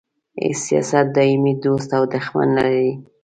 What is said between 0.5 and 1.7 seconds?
سیاست دایمي